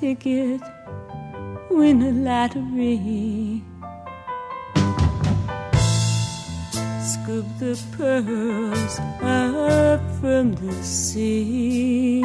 [0.00, 0.62] Ticket,
[1.70, 3.62] win a lottery.
[7.12, 12.22] Scoop the pearls up from the sea.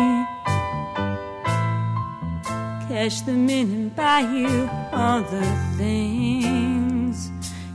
[2.88, 5.46] Cash them in and buy you all the
[5.78, 7.30] things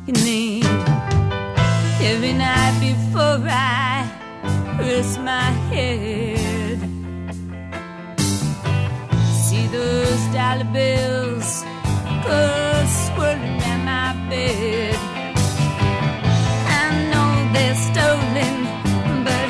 [0.06, 0.64] you need.
[2.00, 4.08] Every night before I
[4.78, 6.39] rest my head,
[9.80, 11.64] those dollar bills
[12.26, 12.40] go
[13.00, 14.96] swirling in my bed.
[16.80, 18.56] I know they're stolen,
[19.26, 19.48] but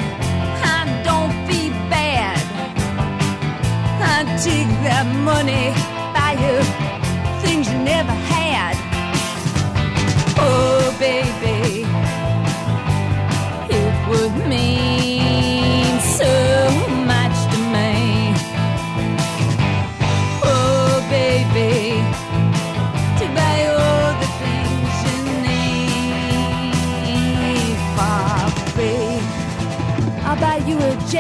[0.77, 2.39] I don't feel bad.
[4.15, 5.67] I take that money,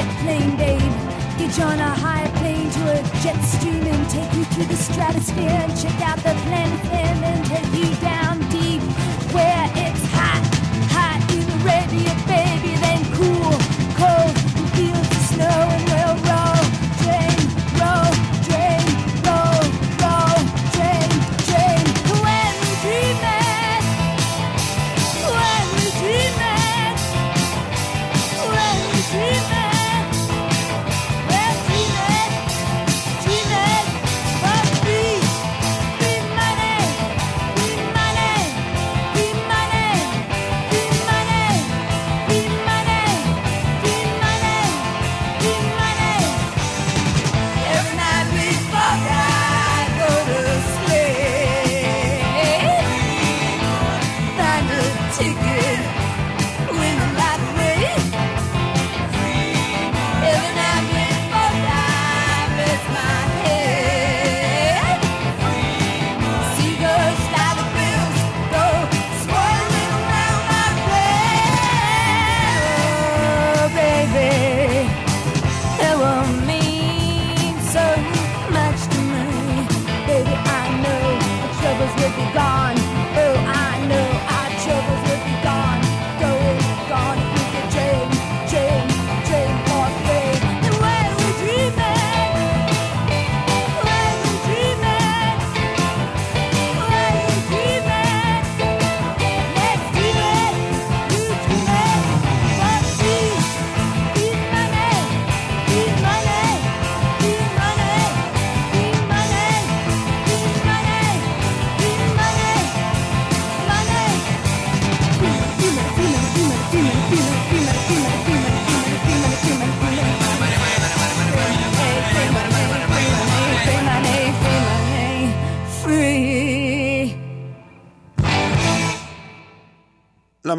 [0.00, 0.93] jet plane, babe.
[1.38, 4.77] Get you on a high plane to a jet stream and take you through the
[4.77, 8.09] stratosphere and check out the planet and take you down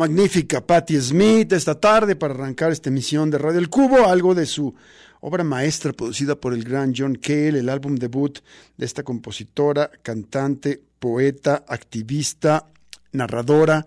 [0.01, 4.47] magnífica Patti Smith esta tarde para arrancar esta emisión de Radio El Cubo, algo de
[4.47, 4.73] su
[5.19, 8.39] obra maestra producida por el gran John Cale, el álbum debut
[8.77, 12.65] de esta compositora, cantante, poeta, activista,
[13.11, 13.85] narradora,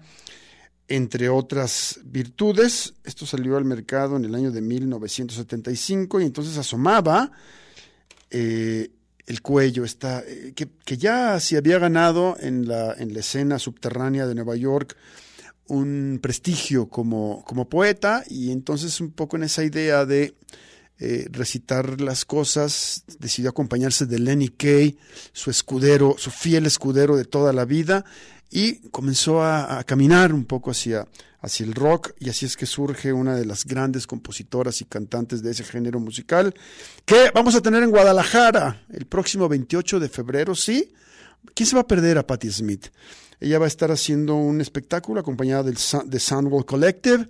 [0.87, 2.95] entre otras virtudes.
[3.03, 7.33] Esto salió al mercado en el año de 1975 y entonces asomaba
[8.31, 8.89] eh,
[9.27, 13.59] el cuello, está, eh, que, que, ya se había ganado en la, en la escena
[13.59, 14.97] subterránea de Nueva York
[15.67, 20.35] un prestigio como, como poeta y entonces un poco en esa idea de
[21.01, 24.97] eh, recitar las cosas, decidió acompañarse de Lenny Kay,
[25.33, 28.05] su escudero, su fiel escudero de toda la vida,
[28.49, 31.09] y comenzó a, caminar un poco hacia,
[31.41, 35.43] hacia el rock y así es que surge una de las grandes compositoras y cantantes
[35.43, 36.55] de ese género musical
[37.05, 40.93] que vamos a tener en Guadalajara el próximo 28 de febrero, ¿sí?
[41.53, 42.87] ¿Quién se va a perder a Patti Smith?
[43.45, 45.77] Ella va a estar haciendo un espectáculo acompañada del,
[46.07, 47.29] de Soundwall Collective,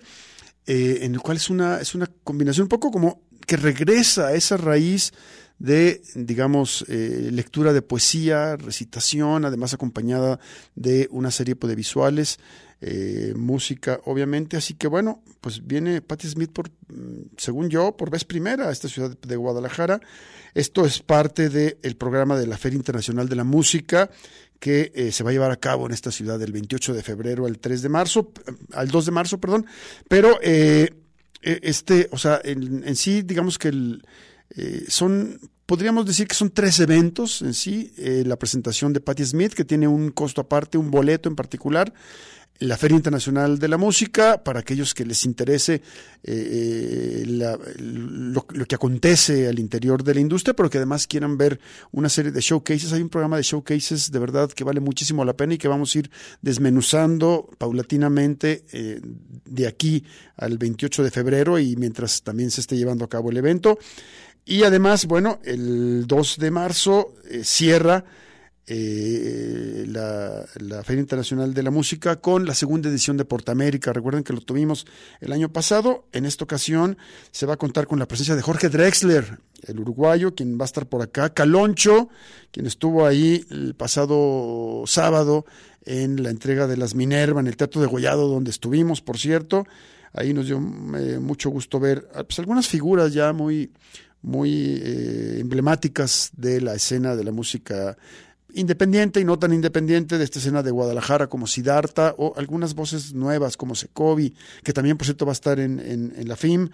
[0.65, 4.33] eh, en el cual es una, es una combinación un poco como que regresa a
[4.33, 5.11] esa raíz
[5.59, 10.39] de, digamos, eh, lectura de poesía, recitación, además acompañada
[10.73, 12.39] de una serie pues, de visuales,
[12.79, 14.55] eh, música, obviamente.
[14.55, 18.71] Así que bueno, pues viene Patti Smith por, mm, según yo, por vez primera a
[18.71, 19.99] esta ciudad de Guadalajara.
[20.53, 24.09] Esto es parte del programa de la Feria Internacional de la Música
[24.59, 27.45] que eh, se va a llevar a cabo en esta ciudad del 28 de febrero
[27.45, 28.31] al 3 de marzo,
[28.73, 29.65] al 2 de marzo, perdón.
[30.07, 30.89] Pero eh,
[31.41, 34.03] e, este, o sea, en, en sí, digamos que el,
[34.57, 37.93] eh, son, podríamos decir que son tres eventos en sí.
[37.97, 41.93] Eh, la presentación de Patti Smith, que tiene un costo aparte, un boleto en particular.
[42.59, 45.81] La Feria Internacional de la Música, para aquellos que les interese
[46.23, 51.37] eh, la, lo, lo, que acontece al interior de la industria, pero que además quieran
[51.37, 51.59] ver
[51.91, 52.93] una serie de showcases.
[52.93, 55.93] Hay un programa de showcases de verdad que vale muchísimo la pena y que vamos
[55.93, 56.09] a ir
[56.41, 59.01] desmenuzando paulatinamente eh,
[59.45, 60.05] de aquí
[60.37, 63.77] al 28 de febrero y mientras también se esté llevando a cabo el evento.
[64.45, 68.05] Y además, bueno, el 2 de marzo eh, cierra
[68.67, 73.93] eh, la, Feria Internacional de la Música con la segunda edición de Portamérica.
[73.93, 74.87] Recuerden que lo tuvimos
[75.21, 76.05] el año pasado.
[76.11, 76.97] En esta ocasión
[77.31, 80.65] se va a contar con la presencia de Jorge Drexler, el uruguayo, quien va a
[80.65, 81.33] estar por acá.
[81.33, 82.09] Caloncho,
[82.51, 85.45] quien estuvo ahí el pasado sábado
[85.85, 89.67] en la entrega de las Minerva en el Teatro de Gollado, donde estuvimos, por cierto.
[90.11, 93.71] Ahí nos dio eh, mucho gusto ver pues, algunas figuras ya muy,
[94.21, 97.97] muy eh, emblemáticas de la escena de la música
[98.55, 103.13] independiente y no tan independiente de esta escena de Guadalajara como Siddhartha o algunas voces
[103.13, 106.69] nuevas como Secovi, que también por cierto va a estar en, en, en la FIM,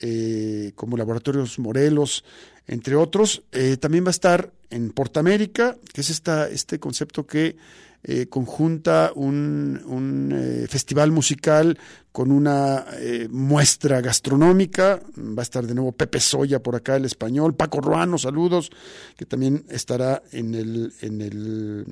[0.00, 2.24] eh, como Laboratorios Morelos,
[2.66, 3.42] entre otros.
[3.52, 7.56] Eh, también va a estar en Portamérica, que es esta, este concepto que
[8.02, 11.78] eh, conjunta un, un eh, festival musical
[12.12, 15.00] con una eh, muestra gastronómica.
[15.16, 17.54] Va a estar de nuevo Pepe Soya por acá, el español.
[17.54, 18.70] Paco Ruano, saludos,
[19.16, 21.86] que también estará en el, en el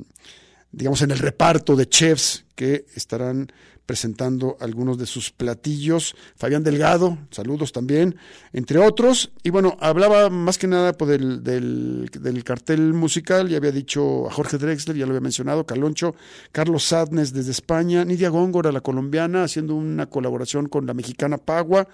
[0.76, 3.50] digamos, en el reparto de chefs que estarán
[3.86, 6.14] presentando algunos de sus platillos.
[6.36, 8.16] Fabián Delgado, saludos también,
[8.52, 9.30] entre otros.
[9.42, 14.28] Y bueno, hablaba más que nada pues, del, del, del, cartel musical, ya había dicho
[14.28, 16.14] a Jorge Drexler, ya lo había mencionado, Caloncho,
[16.52, 21.88] Carlos Sadnes desde España, Nidia Góngora, la colombiana, haciendo una colaboración con la mexicana Pagua.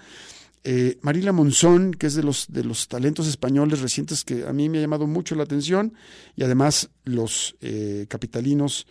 [0.65, 4.69] Eh, Marila Monzón, que es de los, de los talentos españoles recientes que a mí
[4.69, 5.93] me ha llamado mucho la atención,
[6.35, 8.87] y además los eh, capitalinos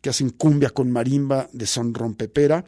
[0.00, 2.64] que hacen cumbia con marimba de son rompepera.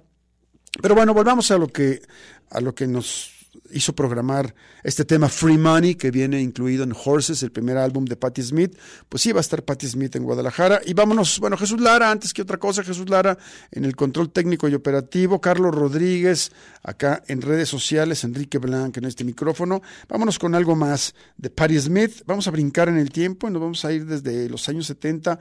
[0.80, 2.02] Pero bueno, volvamos a lo que,
[2.50, 3.30] a lo que nos
[3.72, 8.16] hizo programar este tema Free Money que viene incluido en Horses, el primer álbum de
[8.16, 8.76] Patti Smith.
[9.08, 10.80] Pues sí, va a estar Patti Smith en Guadalajara.
[10.84, 13.38] Y vámonos, bueno, Jesús Lara, antes que otra cosa, Jesús Lara
[13.70, 16.52] en el control técnico y operativo, Carlos Rodríguez
[16.82, 19.82] acá en redes sociales, Enrique Blanc en este micrófono.
[20.08, 22.22] Vámonos con algo más de Patti Smith.
[22.26, 25.38] Vamos a brincar en el tiempo y nos vamos a ir desde los años 70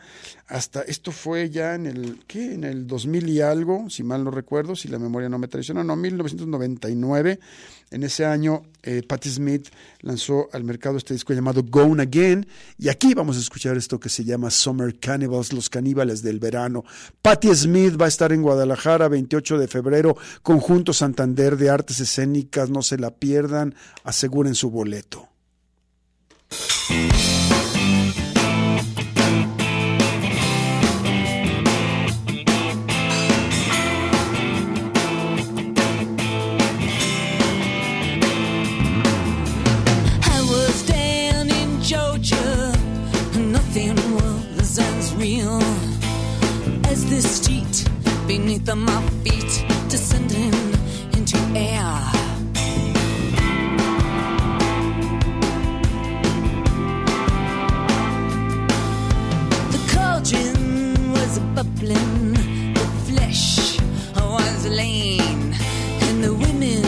[0.47, 2.53] hasta, esto fue ya en el, ¿qué?
[2.53, 5.83] En el 2000 y algo, si mal no recuerdo, si la memoria no me traiciona,
[5.83, 7.39] no, 1999.
[7.91, 9.67] En ese año, eh, Patti Smith
[10.01, 12.47] lanzó al mercado este disco llamado Gone Again.
[12.77, 16.83] Y aquí vamos a escuchar esto que se llama Summer Cannibals, los caníbales del verano.
[17.21, 22.69] Patti Smith va a estar en Guadalajara 28 de febrero, Conjunto Santander de Artes Escénicas.
[22.69, 25.27] No se la pierdan, aseguren su boleto.
[48.37, 49.53] Beneath my feet,
[49.89, 50.53] descending
[51.17, 51.91] into air.
[59.73, 62.33] The cauldron was bubbling,
[62.73, 63.81] the flesh
[64.15, 65.53] was lean,
[66.07, 66.85] and the women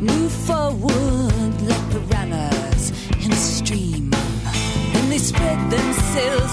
[0.00, 2.90] moved forward like piranhas
[3.24, 4.10] in a stream,
[4.96, 6.52] and they spread themselves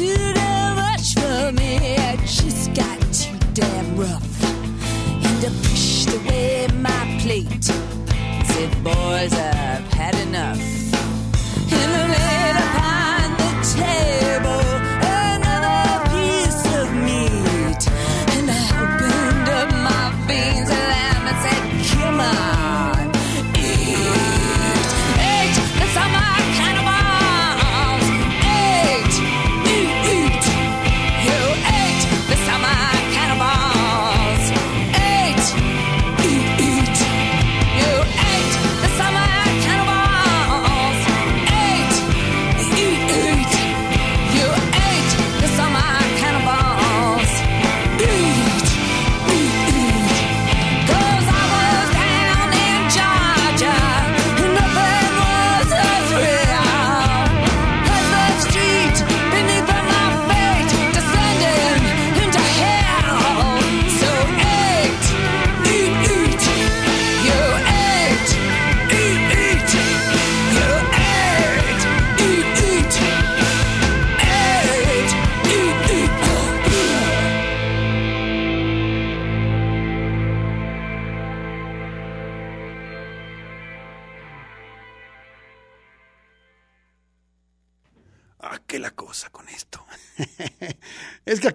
[0.00, 1.76] too damn much for me.
[1.98, 4.44] I just got too damn rough.
[5.26, 7.64] And I pushed away my plate.
[7.64, 10.79] Said, boys, I've had enough.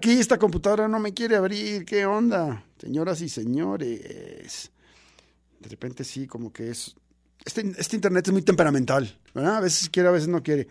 [0.05, 1.83] Aquí esta computadora no me quiere abrir.
[1.83, 2.63] ¿Qué onda?
[2.79, 4.71] Señoras y señores.
[5.59, 6.95] De repente sí, como que es...
[7.43, 9.57] Este, este internet es muy temperamental, ¿verdad?
[9.57, 10.67] A veces quiere, a veces no quiere.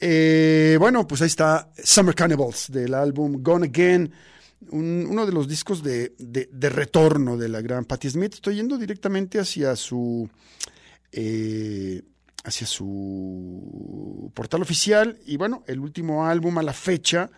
[0.00, 4.12] Eh, bueno, pues ahí está Summer Cannibals del álbum Gone Again.
[4.70, 8.34] un- uno de los discos de, de- de retorno de la gran Patti Smith.
[8.34, 10.28] Estoy yendo directamente hacia su...
[11.12, 12.02] eh,
[12.42, 17.30] hacia su portal oficial y bueno, el último álbum a la fecha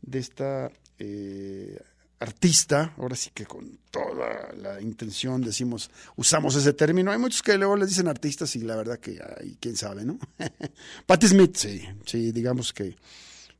[0.00, 1.78] de esta eh,
[2.20, 7.56] artista, ahora sí que con toda la intención decimos, usamos ese término, hay muchos que
[7.58, 10.18] luego les dicen artistas y la verdad que ay, quién sabe, ¿no?
[11.06, 12.96] Patti Smith, sí, sí, digamos que,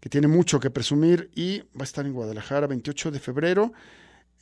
[0.01, 3.73] que tiene mucho que presumir y va a estar en Guadalajara 28 de febrero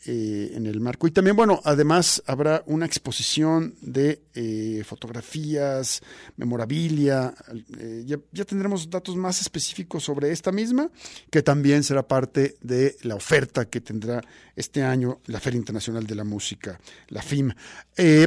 [0.05, 1.07] eh, en el marco.
[1.07, 6.03] Y también, bueno, además habrá una exposición de eh, fotografías,
[6.37, 7.33] memorabilia.
[7.79, 10.91] eh, ya, ya tendremos datos más específicos sobre esta misma,
[11.31, 14.21] que también será parte de la oferta que tendrá
[14.57, 17.53] este año la Feria Internacional de la Música, la FIM.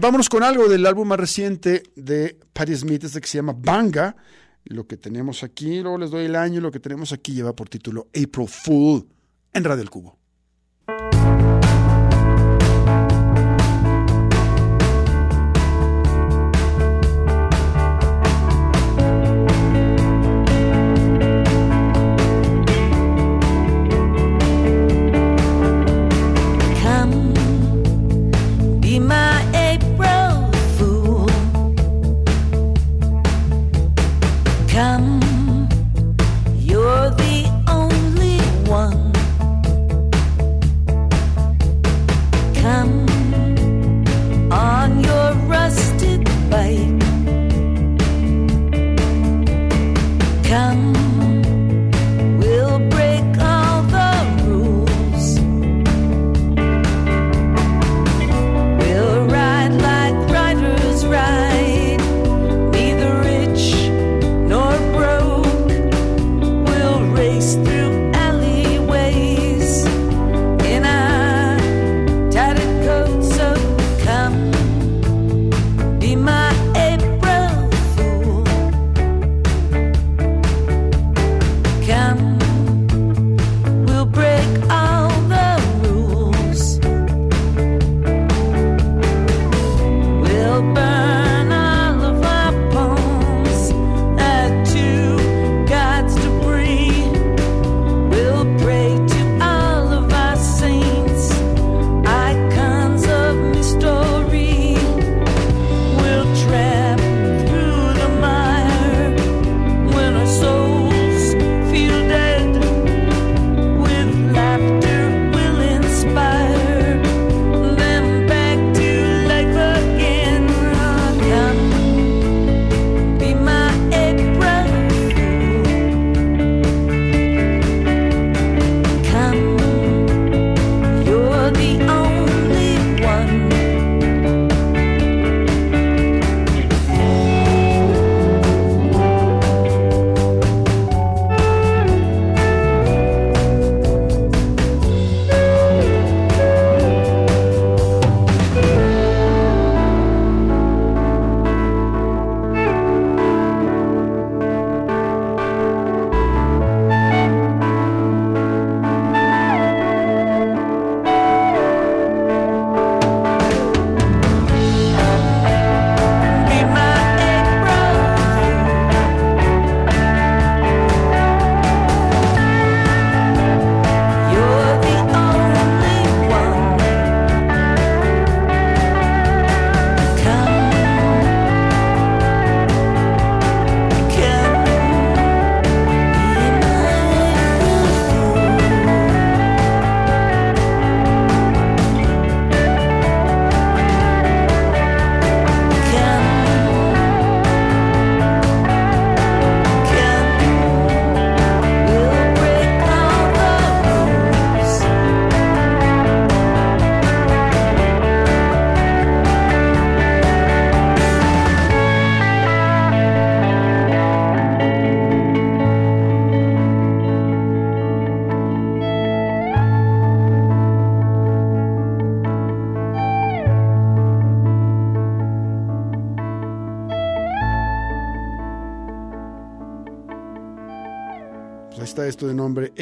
[0.01, 4.15] Vámonos con algo del álbum más reciente de Patti Smith, este que se llama Banga.
[4.63, 7.67] Lo que tenemos aquí, luego les doy el año, lo que tenemos aquí lleva por
[7.67, 9.05] título April Fool
[9.51, 10.24] en Radio El Cubo.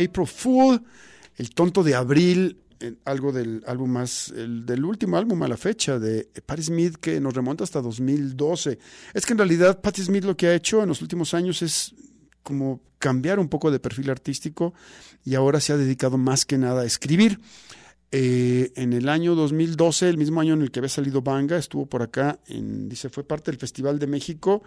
[0.05, 0.83] April Fool,
[1.37, 2.57] El tonto de abril,
[3.05, 7.19] algo del álbum más, el, del último álbum a la fecha de Patti Smith que
[7.19, 8.77] nos remonta hasta 2012.
[9.13, 11.93] Es que en realidad Patti Smith lo que ha hecho en los últimos años es
[12.41, 14.73] como cambiar un poco de perfil artístico
[15.25, 17.39] y ahora se ha dedicado más que nada a escribir.
[18.11, 21.87] Eh, en el año 2012, el mismo año en el que había salido Banga, estuvo
[21.87, 24.61] por acá, en, dice, fue parte del Festival de México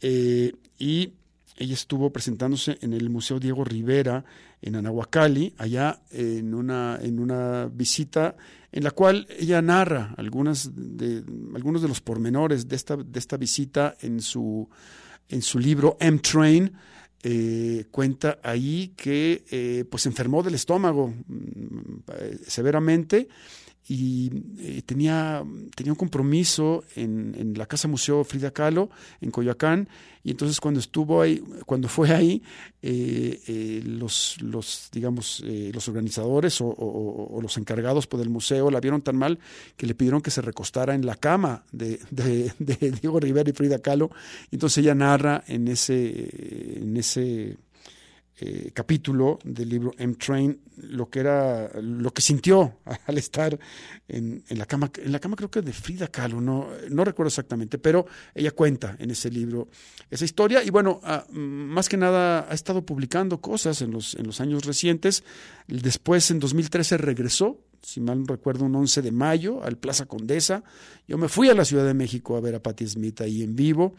[0.00, 1.12] eh, y
[1.56, 4.24] ella estuvo presentándose en el Museo Diego Rivera
[4.60, 8.36] en Anahuacalli, allá en una, en una visita
[8.70, 11.22] en la cual ella narra algunas de,
[11.54, 14.68] algunos de los pormenores de esta, de esta visita en su,
[15.28, 16.72] en su libro M-Train,
[17.24, 21.98] eh, cuenta ahí que eh, pues enfermó del estómago mm,
[22.46, 23.28] severamente
[23.88, 28.90] y eh, tenía, tenía un compromiso en, en, la Casa Museo Frida Kahlo
[29.20, 29.88] en Coyoacán
[30.24, 32.42] y entonces cuando estuvo ahí, cuando fue ahí,
[32.80, 38.80] eh, eh, los, los, digamos, eh, los organizadores o, los encargados por el museo la
[38.80, 39.40] vieron tan mal
[39.76, 42.52] que le pidieron que se recostara en la cama de, de,
[43.00, 44.10] Diego Rivera y Frida Kahlo.
[44.52, 47.56] Entonces ella narra en ese, en ese
[48.44, 53.56] eh, capítulo del libro M-Train lo que era lo que sintió al estar
[54.08, 57.28] en, en, la cama en la cama creo que de Frida Kahlo no, no recuerdo
[57.28, 59.68] exactamente pero ella cuenta en ese libro
[60.10, 60.64] esa historia.
[60.64, 64.64] Y bueno ah, más que nada ha estado publicando cosas en los en los años
[64.64, 65.22] recientes.
[65.68, 70.62] Después en 2013 regresó si mal recuerdo, un 11 de mayo al Plaza Condesa.
[71.06, 73.56] Yo me fui a la Ciudad de México a ver a Patti Smith ahí en
[73.56, 73.94] vivo.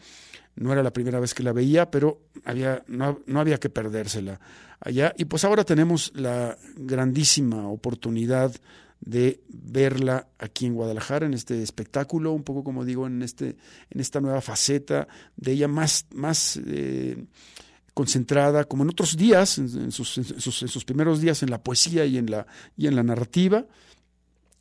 [0.56, 4.40] No era la primera vez que la veía, pero había, no, no había que perdérsela
[4.80, 5.14] allá.
[5.16, 8.52] Y pues ahora tenemos la grandísima oportunidad
[9.00, 13.56] de verla aquí en Guadalajara, en este espectáculo, un poco como digo, en, este,
[13.90, 17.24] en esta nueva faceta de ella más, más eh,
[17.94, 22.46] concentrada, como en otros días, en sus, primeros días en la poesía y en la,
[22.76, 23.64] y en la narrativa.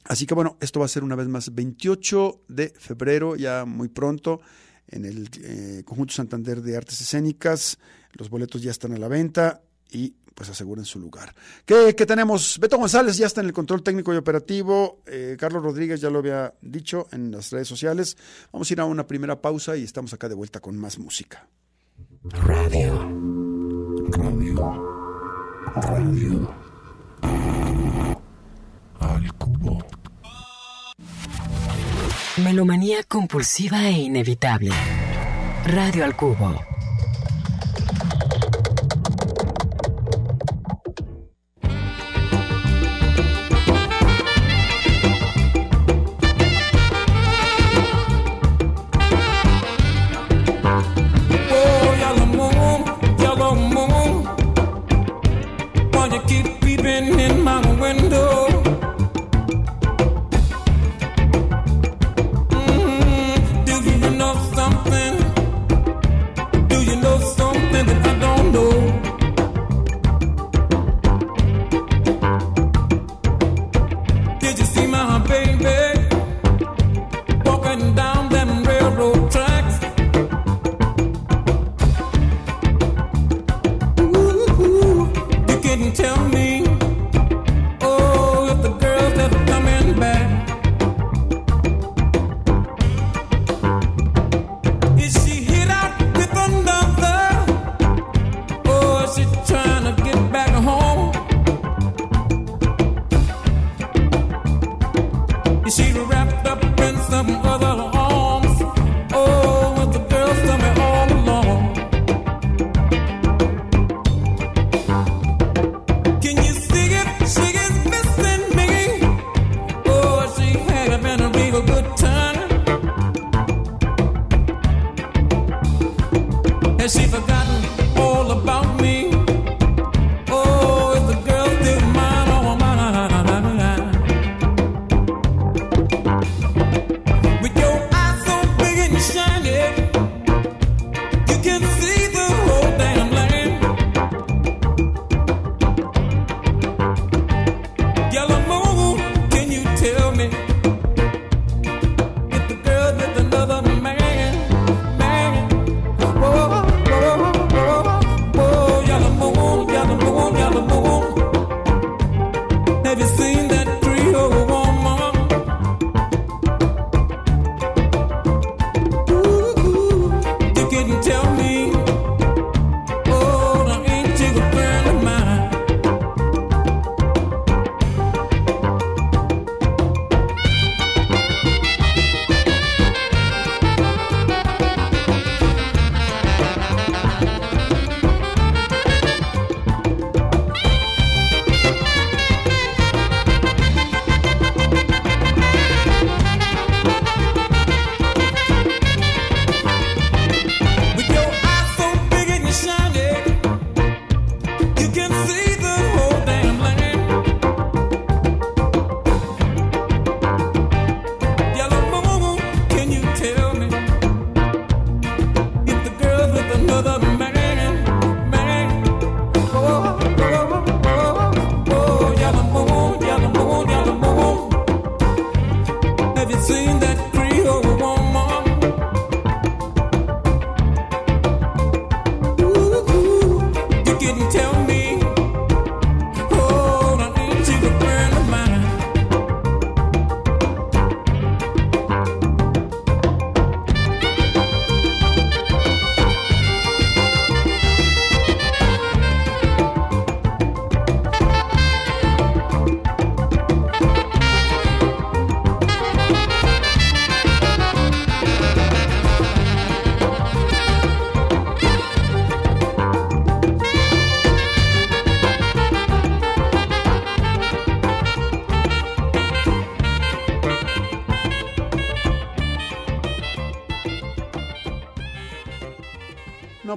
[0.05, 3.87] Así que bueno, esto va a ser una vez más 28 de febrero, ya muy
[3.87, 4.41] pronto,
[4.87, 7.79] en el eh, Conjunto Santander de Artes Escénicas.
[8.11, 11.33] Los boletos ya están a la venta y pues aseguren su lugar.
[11.65, 12.59] ¿Qué, qué tenemos?
[12.59, 15.01] Beto González ya está en el control técnico y operativo.
[15.07, 18.17] Eh, Carlos Rodríguez ya lo había dicho en las redes sociales.
[18.51, 21.47] Vamos a ir a una primera pausa y estamos acá de vuelta con más música.
[22.31, 22.93] Radio.
[24.11, 24.55] Radio.
[25.75, 26.55] Radio.
[28.99, 29.85] Al cubo.
[32.37, 34.71] Melomanía compulsiva e inevitable.
[35.65, 36.72] Radio al cubo.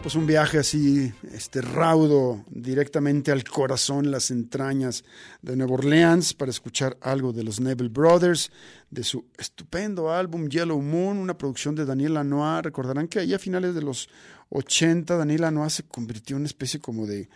[0.06, 5.02] Pues un viaje así, este raudo, directamente al corazón, las entrañas
[5.42, 8.52] de Nueva Orleans, para escuchar algo de los Neville Brothers,
[8.88, 12.62] de su estupendo álbum Yellow Moon, una producción de Daniel Lanois.
[12.62, 14.08] Recordarán que ahí a finales de los
[14.50, 17.28] 80, Daniel Lanois se convirtió en una especie como de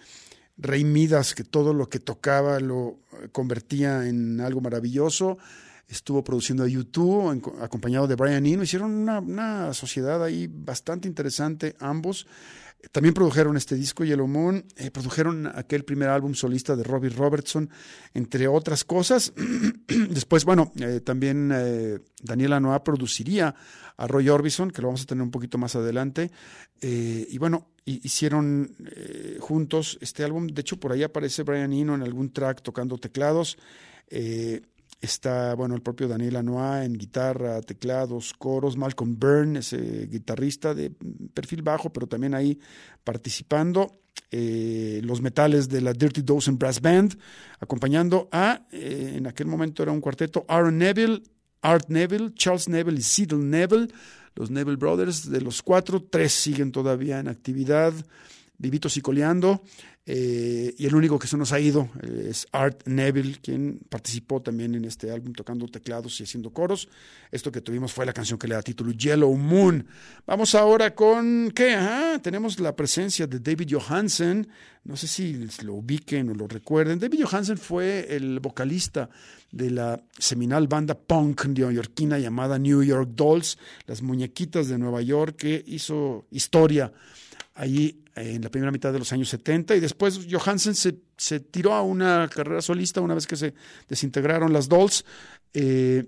[0.57, 3.01] rey Midas, que todo lo que tocaba lo
[3.33, 5.39] convertía en algo maravilloso
[5.91, 8.63] estuvo produciendo a YouTube acompañado de Brian Eno.
[8.63, 12.27] Hicieron una, una, sociedad ahí bastante interesante ambos.
[12.93, 17.69] También produjeron este disco Yellow Moon, eh, produjeron aquel primer álbum solista de Robbie Robertson,
[18.15, 19.35] entre otras cosas.
[19.87, 23.55] Después, bueno, eh, también eh, Daniela Noah produciría
[23.99, 26.31] a Roy Orbison, que lo vamos a tener un poquito más adelante.
[26.83, 28.75] Y bueno, hicieron
[29.41, 30.47] juntos este álbum.
[30.47, 33.59] De hecho, por ahí aparece Brian Eno en algún track tocando teclados.
[35.01, 40.91] Está, bueno, el propio Daniel Lanois en guitarra, teclados, coros, Malcolm Byrne, ese guitarrista de
[41.33, 42.59] perfil bajo, pero también ahí
[43.03, 44.03] participando.
[44.31, 47.19] Eh, los metales de la Dirty Dozen Brass Band,
[47.59, 51.23] acompañando a, eh, en aquel momento era un cuarteto, Aaron Neville,
[51.63, 53.89] Art Neville, Charles Neville y Cecil Neville,
[54.35, 57.93] los Neville Brothers, de los cuatro, tres siguen todavía en actividad,
[58.59, 59.63] vivitos y coleando.
[60.07, 64.41] Eh, y el único que se nos ha ido eh, es Art Neville, quien participó
[64.41, 66.89] también en este álbum tocando teclados y haciendo coros.
[67.31, 69.87] Esto que tuvimos fue la canción que le da título Yellow Moon.
[70.27, 72.19] Vamos ahora con, ¿qué?
[72.23, 74.49] Tenemos la presencia de David Johansen.
[74.85, 76.99] No sé si lo ubiquen o lo recuerden.
[76.99, 79.11] David Johansen fue el vocalista
[79.53, 85.37] de la seminal banda punk neoyorquina llamada New York Dolls, las muñequitas de Nueva York,
[85.37, 86.91] que hizo historia
[87.61, 91.75] allí en la primera mitad de los años 70 y después Johansen se, se tiró
[91.75, 93.53] a una carrera solista una vez que se
[93.87, 95.05] desintegraron las Dolls.
[95.53, 96.07] Eh,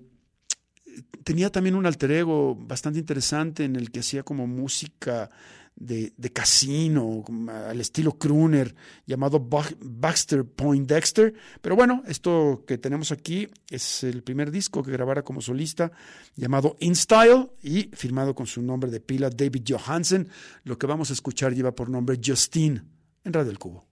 [1.24, 5.28] tenía también un alter ego bastante interesante en el que hacía como música
[5.76, 8.74] de, casino, al estilo crooner,
[9.06, 11.34] llamado Baxter Point Dexter.
[11.60, 15.92] Pero bueno, esto que tenemos aquí es el primer disco que grabara como solista,
[16.36, 20.28] llamado In Style y firmado con su nombre de pila David Johansen.
[20.64, 22.82] Lo que vamos a escuchar lleva por nombre Justine
[23.24, 23.91] en Radio El Cubo.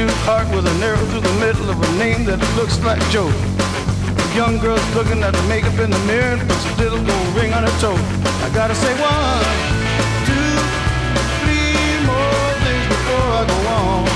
[0.00, 3.28] Tattooed heart with an arrow through the middle of a name that looks like Joe.
[3.28, 7.28] The young girl's looking at the makeup in the mirror and puts a little gold
[7.36, 8.00] ring on her toe.
[8.40, 9.44] I gotta say one,
[10.24, 10.56] two,
[11.44, 14.08] three more things before I go on.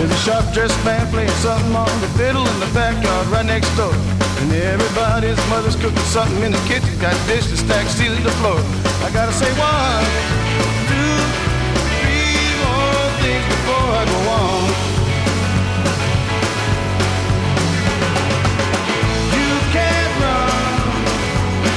[0.00, 3.68] There's a sharp dressed man playing something on the fiddle in the backyard right next
[3.76, 3.92] door.
[4.40, 8.56] And everybody's mother's cooking something in the kitchen, got dishes stacked sealing the floor.
[9.04, 10.00] I gotta say one,
[13.70, 14.68] before I go on.
[19.36, 20.74] You can't run,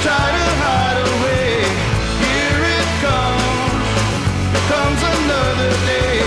[0.02, 1.48] try to hide away.
[2.24, 3.86] Here it comes,
[4.70, 6.18] comes another day.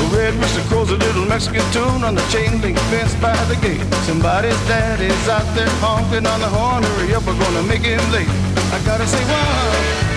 [0.00, 3.56] A red rooster crows a little Mexican tune on the chain link fence by the
[3.56, 3.86] gate.
[4.08, 6.82] Somebody's daddy's out there honking on the horn.
[6.82, 8.28] Hurry up, we're gonna make him late.
[8.74, 10.11] I gotta say one,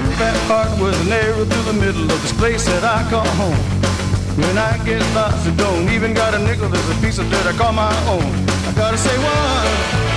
[0.00, 3.26] big fat heart with an arrow through the middle of this place that I call
[3.34, 3.58] home.
[4.38, 6.68] When I get lost, I don't even got a nickel.
[6.68, 8.22] There's a piece of dirt I call my own.
[8.68, 10.07] I gotta say one,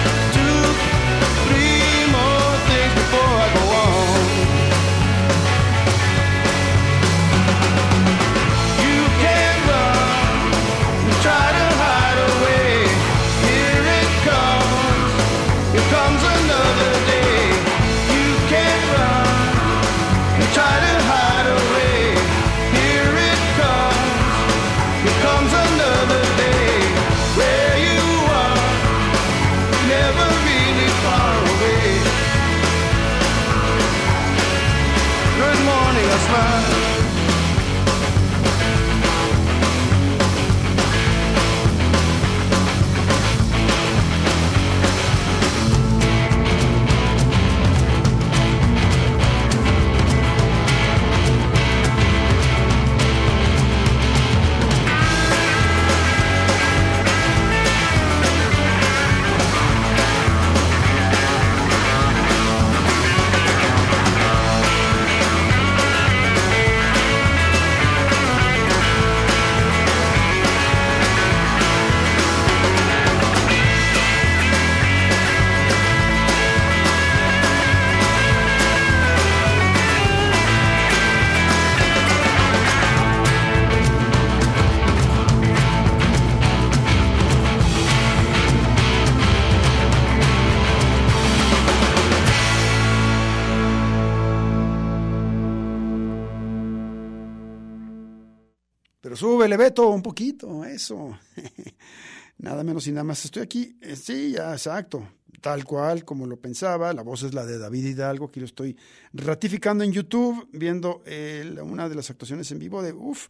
[100.02, 101.16] un poquito, eso.
[102.40, 103.24] nada menos y nada más.
[103.24, 105.08] Estoy aquí, eh, sí, ya, exacto.
[105.40, 106.92] Tal cual, como lo pensaba.
[106.92, 108.26] La voz es la de David Hidalgo.
[108.26, 108.76] Aquí lo estoy
[109.14, 113.28] ratificando en YouTube, viendo eh, una de las actuaciones en vivo de UF.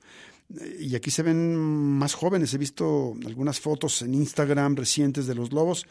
[0.79, 2.53] Y aquí se ven más jóvenes.
[2.53, 5.85] He visto algunas fotos en Instagram recientes de los lobos.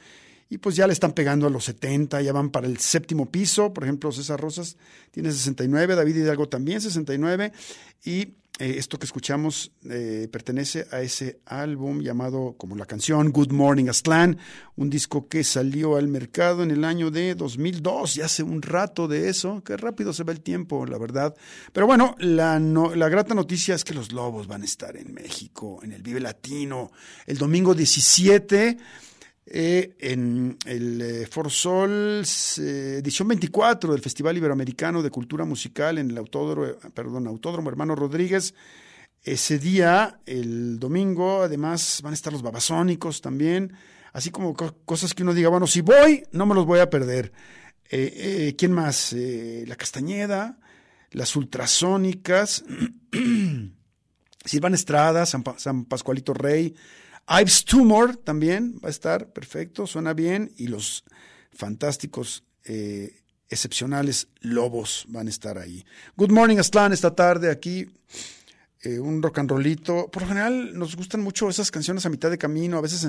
[0.50, 3.72] Y pues ya le están pegando a los 70, ya van para el séptimo piso,
[3.72, 4.76] por ejemplo, César Rosas
[5.12, 7.52] tiene 69, David Hidalgo también 69,
[8.04, 13.52] y eh, esto que escuchamos eh, pertenece a ese álbum llamado como la canción Good
[13.52, 14.38] Morning Aztlán,
[14.76, 19.06] un disco que salió al mercado en el año de 2002, ya hace un rato
[19.08, 21.34] de eso, qué rápido se va el tiempo, la verdad.
[21.72, 25.14] Pero bueno, la, no- la grata noticia es que los Lobos van a estar en
[25.14, 26.90] México, en el Vive Latino,
[27.26, 28.76] el domingo 17
[29.52, 32.22] eh, en el eh, Forsol
[32.58, 37.94] eh, edición 24 del Festival Iberoamericano de Cultura Musical en el Autódromo, perdón, Autódromo Hermano
[37.96, 38.54] Rodríguez.
[39.22, 43.72] Ese día, el domingo, además van a estar los babasónicos también,
[44.12, 46.88] así como co- cosas que uno diga, bueno, si voy, no me los voy a
[46.88, 47.32] perder.
[47.90, 49.12] Eh, ¿Quién más?
[49.66, 50.58] La Castañeda,
[51.10, 52.64] las Ultrasónicas,
[54.44, 56.74] Silvana Estrada, San, San Pascualito Rey,
[57.30, 61.04] Ives Tumor también va a estar, perfecto, suena bien, y los
[61.52, 65.84] fantásticos, eh, excepcionales Lobos van a estar ahí.
[66.16, 67.86] Good morning, Aztlán, esta tarde aquí,
[68.82, 70.08] eh, un rock and rollito.
[70.10, 73.08] Por lo general nos gustan mucho esas canciones a mitad de camino, a veces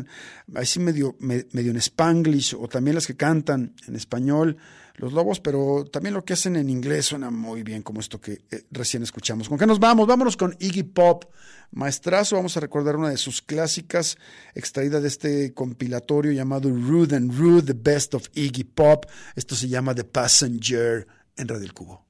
[0.56, 4.58] así medio, me- medio en spanglish, o también las que cantan en español,
[4.96, 8.42] los lobos, pero también lo que hacen en inglés suena muy bien, como esto que
[8.52, 9.48] eh, recién escuchamos.
[9.50, 10.06] ¿Con qué nos vamos?
[10.06, 11.26] Vámonos con Iggy Pop,
[11.72, 12.36] maestrazo.
[12.36, 14.18] Vamos a recordar una de sus clásicas,
[14.54, 19.06] extraída de este compilatorio llamado Rude and Rude, The Best of Iggy Pop.
[19.36, 21.08] Esto se llama The Passenger
[21.38, 22.06] en Radio El Cubo.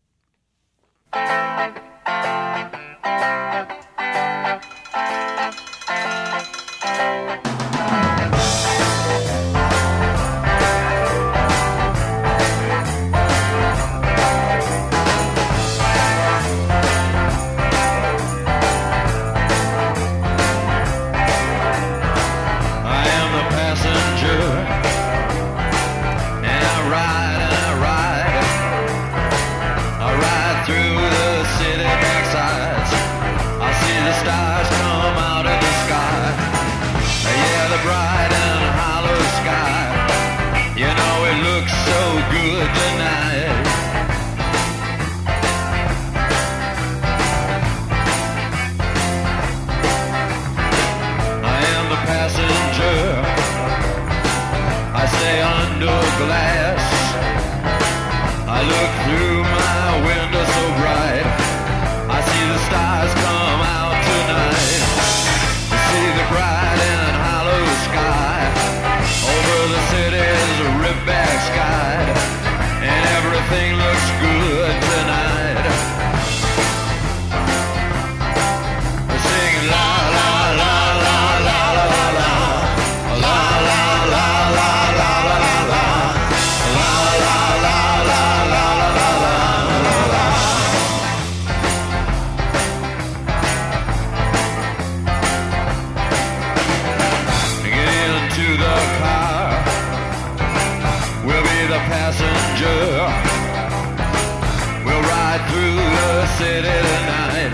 [106.42, 107.54] City tonight.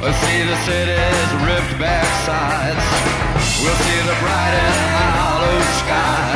[0.00, 2.86] We'll see the city's ripped back sides.
[3.60, 4.78] We'll see the bright and
[5.20, 6.28] hollow sky.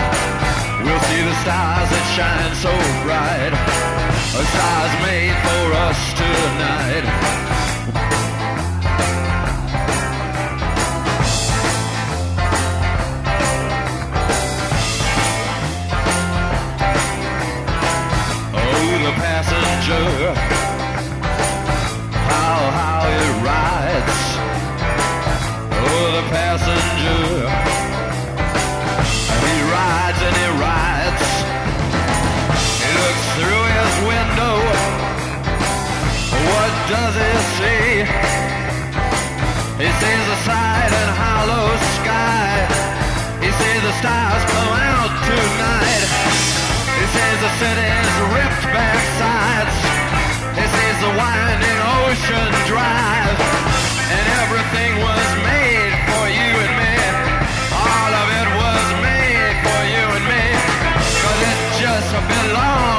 [0.84, 2.72] We'll see the stars that shine so
[3.04, 3.52] bright.
[4.40, 7.43] A stars made for us tonight.
[44.00, 46.08] Stars come out tonight.
[46.98, 49.76] He sees the city's ripped back sides.
[50.58, 53.38] He sees the winding ocean drive.
[54.14, 56.96] And everything was made for you and me.
[57.74, 60.44] All of it was made for you and me.
[61.22, 62.93] Cause it just belongs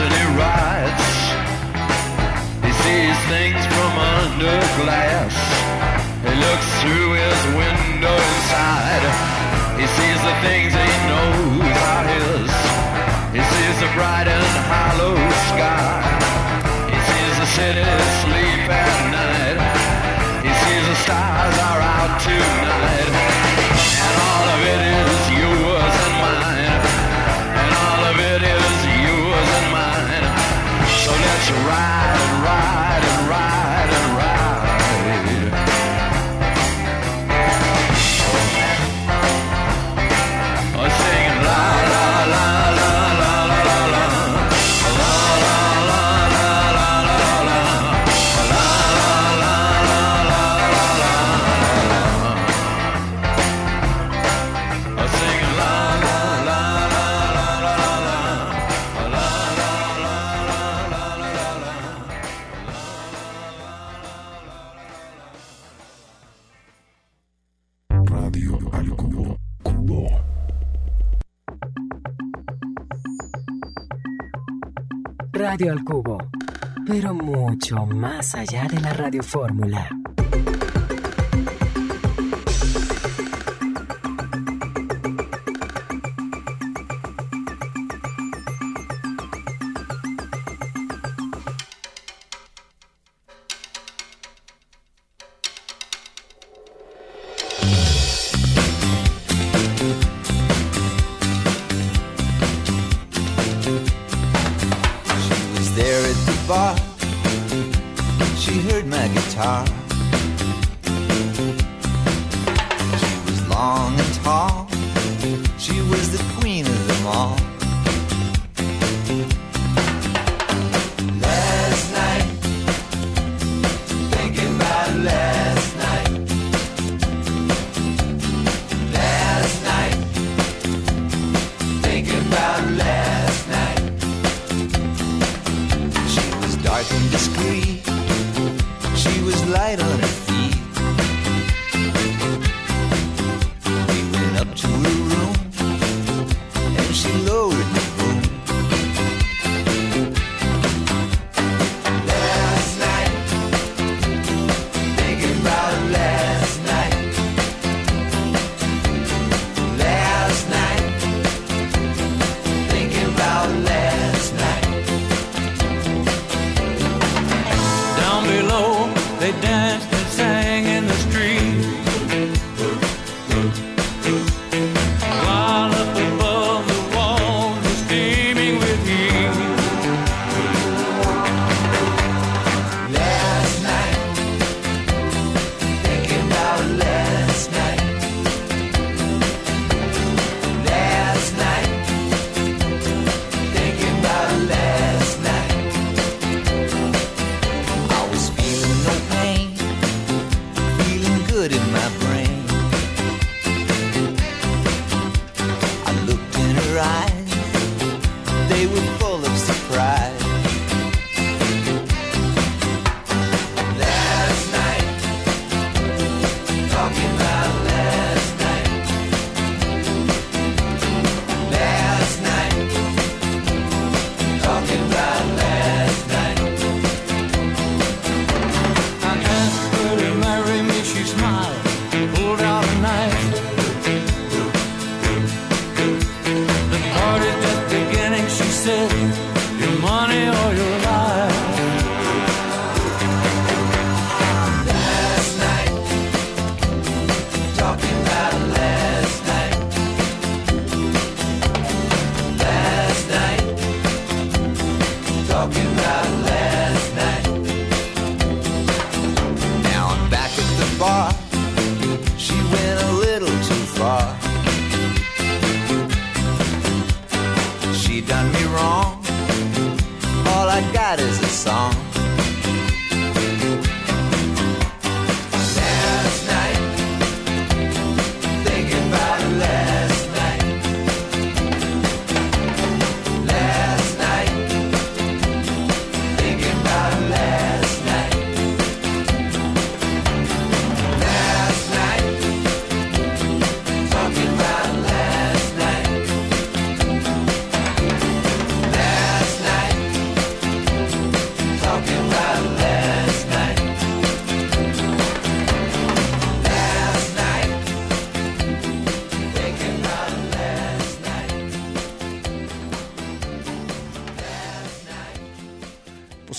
[0.00, 1.10] and he writes.
[2.66, 5.34] He sees things from under glass.
[6.24, 9.04] He looks through his window inside.
[9.78, 12.50] He sees the things he knows are his.
[13.36, 15.16] He sees the bright and hollow
[15.50, 16.02] sky.
[16.90, 17.86] He sees the city
[18.22, 19.58] sleep at night.
[20.46, 23.23] He sees the stars are out tonight.
[31.46, 32.23] to ride.
[77.82, 80.03] más allá de la radiofórmula.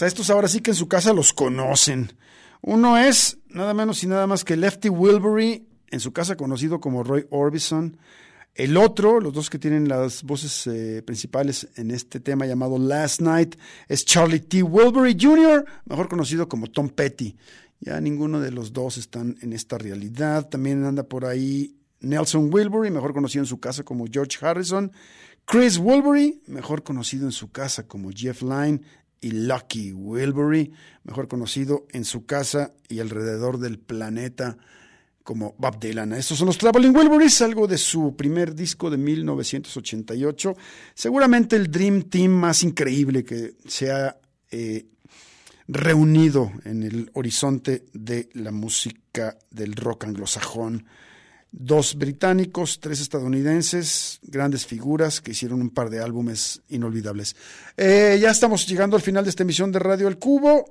[0.08, 2.14] Estos ahora sí que en su casa los conocen.
[2.62, 7.04] Uno es nada menos y nada más que Lefty Wilbury, en su casa conocido como
[7.04, 7.98] Roy Orbison.
[8.56, 13.22] El otro, los dos que tienen las voces eh, principales en este tema llamado Last
[13.22, 13.56] Night,
[13.88, 14.64] es Charlie T.
[14.64, 17.36] Wilbury Jr., mejor conocido como Tom Petty.
[17.82, 20.48] Ya ninguno de los dos están en esta realidad.
[20.50, 24.92] También anda por ahí Nelson Wilbury, mejor conocido en su casa como George Harrison.
[25.46, 28.82] Chris Wilbury, mejor conocido en su casa como Jeff Lynne.
[29.26, 30.72] Y Lucky Wilbury,
[31.04, 34.56] mejor conocido en su casa y alrededor del planeta
[35.24, 36.14] como Bob Dylan.
[36.14, 40.56] Estos son los Traveling Wilburys, algo de su primer disco de 1988.
[40.94, 44.16] Seguramente el Dream Team más increíble que se ha
[44.52, 44.86] eh,
[45.68, 50.86] reunido en el horizonte de la música del rock anglosajón.
[51.58, 57.34] Dos británicos, tres estadounidenses, grandes figuras que hicieron un par de álbumes inolvidables.
[57.78, 60.66] Eh, ya estamos llegando al final de esta emisión de Radio El Cubo.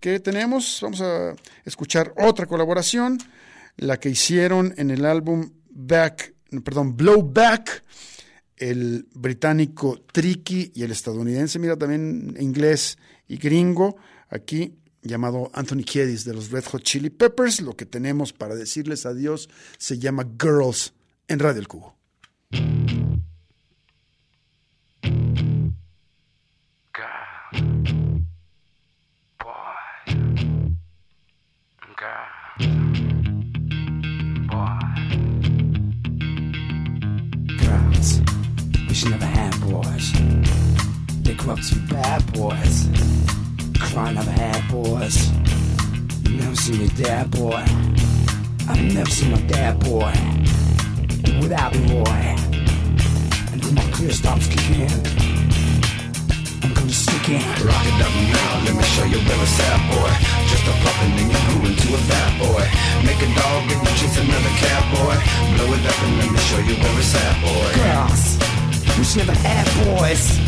[0.00, 0.78] ¿Qué tenemos?
[0.80, 1.34] Vamos a
[1.66, 3.18] escuchar otra colaboración
[3.76, 7.84] la que hicieron en el álbum Back, perdón, Blowback,
[8.56, 12.96] el británico Tricky y el estadounidense, mira también inglés
[13.28, 13.96] y gringo,
[14.30, 17.60] aquí llamado Anthony Kiedis de los Red Hot Chili Peppers.
[17.60, 19.48] Lo que tenemos para decirles adiós
[19.78, 20.92] se llama Girls
[21.28, 21.96] en Radio El Cubo.
[38.88, 40.12] We should never had boys.
[41.22, 43.41] They to be bad boys.
[43.90, 45.30] Cry never had boys.
[46.24, 47.62] Never seen your dad boy.
[48.68, 50.12] I've never seen my dad boy.
[51.42, 52.22] Without me boy.
[53.52, 54.98] And when my career stops kicking in,
[56.62, 57.42] I'm gonna stick in.
[57.66, 60.12] Rock it up now, let me show you where it's at, boy.
[60.48, 62.64] Just a puppet and you grew into a fat boy.
[63.04, 65.16] Make a dog and you chase another cat, boy.
[65.56, 67.70] Blow it up and let me show you where it's at, boy.
[67.76, 68.22] girls.
[68.96, 70.38] We should never had boys.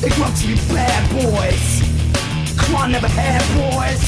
[0.00, 2.01] They grew up to be bad boys.
[2.62, 4.02] Come never had boys.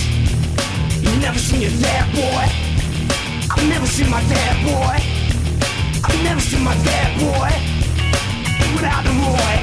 [1.03, 2.47] You never seen your dad, boy.
[3.51, 4.97] I've never seen my dad, boy.
[6.05, 7.51] I've never seen my dad, boy.
[8.75, 9.55] Without the boy.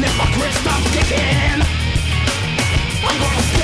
[0.00, 1.62] Let my grit stop kicking.
[3.06, 3.63] I'm gonna stick